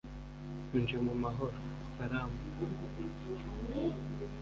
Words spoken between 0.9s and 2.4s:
mu mahoro (Salam